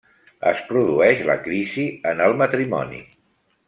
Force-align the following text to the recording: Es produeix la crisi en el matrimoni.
Es 0.51 0.63
produeix 0.69 1.23
la 1.31 1.37
crisi 1.45 1.87
en 2.13 2.27
el 2.29 2.37
matrimoni. 2.43 3.09